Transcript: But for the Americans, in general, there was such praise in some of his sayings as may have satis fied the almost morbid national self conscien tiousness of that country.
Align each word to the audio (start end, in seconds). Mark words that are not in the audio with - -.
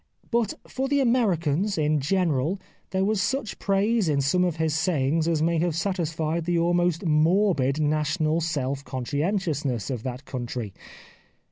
But 0.31 0.55
for 0.67 0.87
the 0.87 0.99
Americans, 0.99 1.77
in 1.77 1.99
general, 1.99 2.59
there 2.89 3.05
was 3.05 3.21
such 3.21 3.59
praise 3.59 4.09
in 4.09 4.19
some 4.19 4.43
of 4.43 4.55
his 4.55 4.73
sayings 4.73 5.27
as 5.27 5.43
may 5.43 5.59
have 5.59 5.75
satis 5.75 6.11
fied 6.11 6.45
the 6.45 6.57
almost 6.57 7.05
morbid 7.05 7.79
national 7.79 8.41
self 8.41 8.83
conscien 8.83 9.35
tiousness 9.35 9.91
of 9.91 10.01
that 10.01 10.25
country. 10.25 10.73